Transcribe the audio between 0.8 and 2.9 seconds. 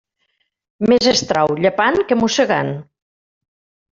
Més es trau llepant que mossegant.